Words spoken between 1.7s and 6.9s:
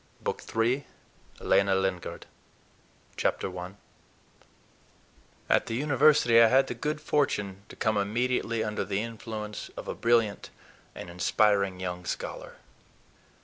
LINGARD I AT the University I had the